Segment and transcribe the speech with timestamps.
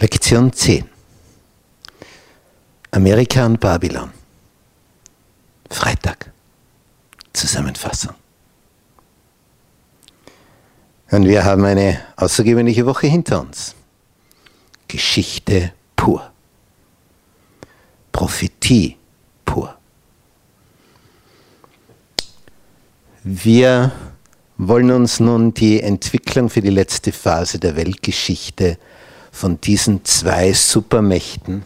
[0.00, 0.88] Lektion 10.
[2.92, 4.12] Amerika und Babylon.
[5.68, 6.30] Freitag.
[7.32, 8.14] Zusammenfassung.
[11.10, 13.74] Und wir haben eine außergewöhnliche Woche hinter uns.
[14.86, 16.30] Geschichte pur.
[18.12, 18.96] Prophetie
[19.44, 19.76] pur.
[23.24, 23.90] Wir
[24.58, 28.78] wollen uns nun die Entwicklung für die letzte Phase der Weltgeschichte
[29.38, 31.62] von diesen zwei Supermächten,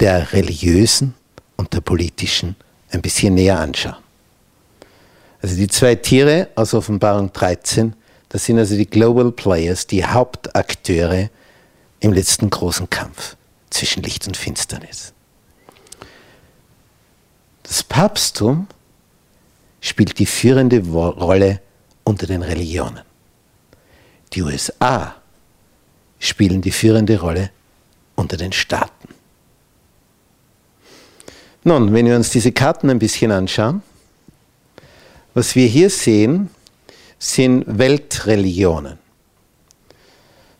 [0.00, 1.14] der religiösen
[1.56, 2.56] und der politischen,
[2.90, 4.02] ein bisschen näher anschauen.
[5.40, 7.94] Also die zwei Tiere aus Offenbarung 13,
[8.28, 11.30] das sind also die Global Players, die Hauptakteure
[12.00, 13.36] im letzten großen Kampf
[13.70, 15.12] zwischen Licht und Finsternis.
[17.62, 18.66] Das Papsttum
[19.80, 21.60] spielt die führende Rolle
[22.02, 23.02] unter den Religionen.
[24.32, 25.19] Die USA
[26.20, 27.50] spielen die führende Rolle
[28.14, 29.08] unter den Staaten.
[31.64, 33.82] Nun, wenn wir uns diese Karten ein bisschen anschauen,
[35.34, 36.50] was wir hier sehen,
[37.18, 38.98] sind Weltreligionen.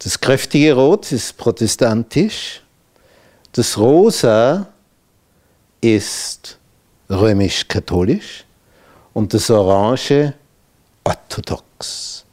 [0.00, 2.60] Das kräftige Rot ist protestantisch,
[3.52, 4.66] das Rosa
[5.80, 6.58] ist
[7.08, 8.44] römisch-katholisch
[9.12, 10.34] und das Orange
[11.04, 12.24] orthodox,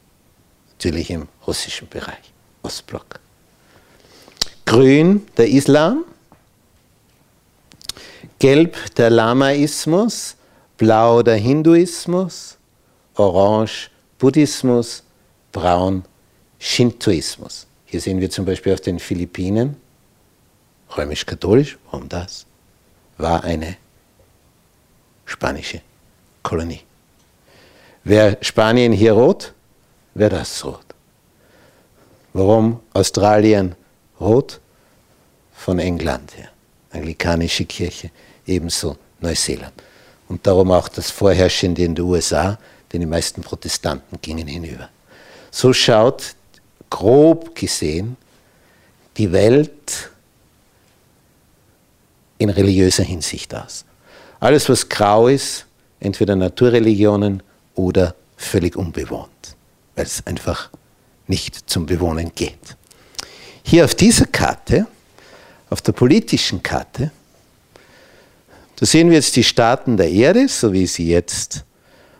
[0.71, 3.19] natürlich im russischen Bereich, Ostblock.
[4.65, 6.05] Grün der Islam,
[8.39, 10.35] gelb der Lamaismus,
[10.77, 12.57] blau der Hinduismus,
[13.15, 15.03] orange Buddhismus,
[15.51, 16.03] braun
[16.59, 17.65] Shintoismus.
[17.85, 19.75] Hier sehen wir zum Beispiel auf den Philippinen,
[20.95, 22.45] römisch-katholisch, warum das?
[23.17, 23.77] War eine
[25.25, 25.81] spanische
[26.43, 26.81] Kolonie.
[28.03, 29.53] Wäre Spanien hier rot,
[30.13, 30.88] wäre das rot.
[32.33, 33.75] Warum Australien
[34.19, 34.59] rot?
[35.53, 36.49] Von England her.
[36.91, 38.11] Anglikanische Kirche,
[38.47, 39.73] ebenso Neuseeland.
[40.27, 42.57] Und darum auch das Vorherrschende in den USA,
[42.91, 44.89] denn die meisten Protestanten gingen hinüber.
[45.51, 46.35] So schaut
[46.89, 48.15] grob gesehen
[49.17, 50.09] die Welt
[52.37, 53.85] in religiöser Hinsicht aus.
[54.39, 55.65] Alles, was grau ist,
[55.99, 57.43] entweder Naturreligionen
[57.75, 59.55] oder völlig unbewohnt,
[59.95, 60.69] weil es einfach
[61.29, 62.75] nicht zum Bewohnen geht.
[63.63, 64.87] Hier auf dieser Karte,
[65.69, 67.11] auf der politischen Karte,
[68.75, 71.65] da sehen wir jetzt die Staaten der Erde, so wie sie jetzt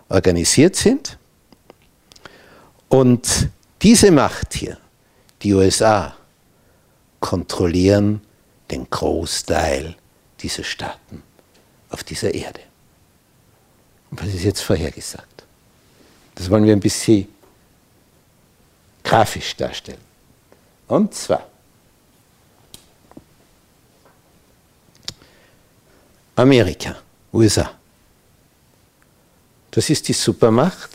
[0.09, 1.17] organisiert sind.
[2.89, 3.49] Und
[3.81, 4.77] diese Macht hier,
[5.41, 6.15] die USA,
[7.19, 8.21] kontrollieren
[8.71, 9.95] den Großteil
[10.41, 11.23] dieser Staaten
[11.89, 12.61] auf dieser Erde.
[14.11, 15.43] Und was ist jetzt vorhergesagt?
[16.35, 17.27] Das wollen wir ein bisschen
[19.09, 20.01] grafisch darstellen.
[20.87, 21.47] Und zwar
[26.35, 26.95] Amerika,
[27.33, 27.71] USA.
[29.71, 30.91] Das ist die Supermacht,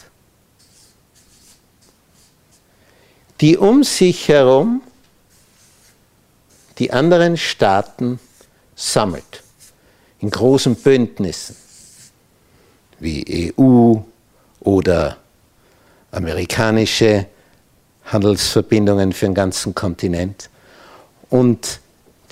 [3.41, 4.83] die um sich herum
[6.79, 8.21] die anderen Staaten
[8.77, 9.43] sammelt,
[10.21, 11.57] in großen Bündnissen,
[13.01, 13.97] wie EU
[14.61, 15.17] oder
[16.13, 17.27] amerikanische
[18.07, 20.51] Handelsverbindungen für den ganzen Kontinent.
[21.31, 21.81] Und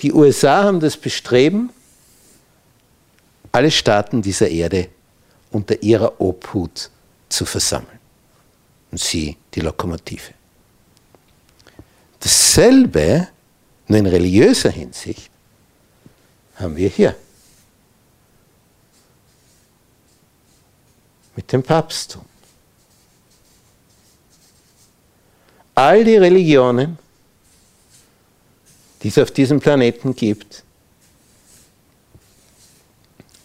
[0.01, 1.69] die USA haben das Bestreben,
[3.51, 4.89] alle Staaten dieser Erde
[5.51, 6.89] unter ihrer Obhut
[7.29, 7.99] zu versammeln.
[8.91, 10.33] Und sie die Lokomotive.
[12.19, 13.27] Dasselbe,
[13.87, 15.29] nur in religiöser Hinsicht,
[16.55, 17.15] haben wir hier.
[21.35, 22.23] Mit dem Papsttum.
[25.75, 26.97] All die Religionen,
[29.01, 30.63] die es auf diesem Planeten gibt,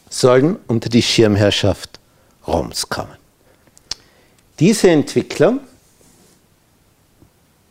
[0.08, 1.98] sollen unter die Schirmherrschaft
[2.46, 3.16] Roms kommen.
[4.58, 5.60] Diese Entwicklung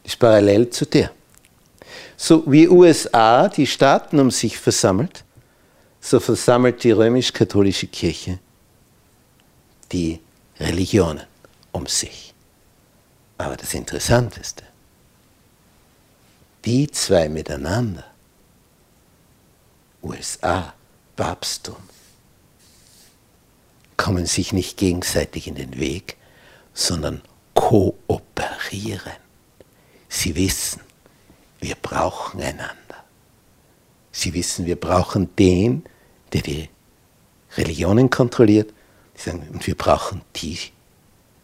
[0.04, 1.12] ist parallel zu der.
[2.16, 5.24] So wie USA die Staaten um sich versammelt,
[6.00, 8.40] so versammelt die römisch-katholische Kirche
[9.92, 10.20] die
[10.60, 11.24] Religionen
[11.72, 12.34] um sich.
[13.38, 14.64] Aber das Interessanteste,
[16.66, 18.06] die zwei miteinander,
[20.02, 20.74] USA,
[21.16, 21.78] Papsttum,
[23.96, 26.18] kommen sich nicht gegenseitig in den Weg,
[26.74, 27.22] sondern
[27.54, 29.14] kooperieren.
[30.10, 30.82] Sie wissen,
[31.60, 32.76] wir brauchen einander.
[34.12, 35.84] Sie wissen, wir brauchen den,
[36.34, 36.70] der die
[37.56, 38.74] Religionen kontrolliert.
[39.16, 40.60] Sie sagen, und wir brauchen die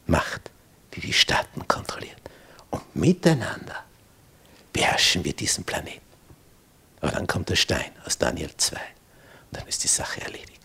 [0.06, 0.51] Macht,
[0.95, 2.19] die die Staaten kontrolliert.
[2.69, 3.84] Und miteinander
[4.72, 6.01] beherrschen wir diesen Planeten.
[7.12, 8.78] dann kommt der Stein aus Daniel 2.
[8.78, 8.84] Und
[9.51, 10.62] dann ist die Sache erledigt.